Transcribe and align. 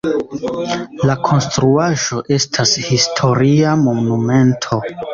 La 1.09 1.17
konstruaĵo 1.27 2.23
estas 2.39 2.75
historia 2.89 3.79
monumento. 3.87 4.85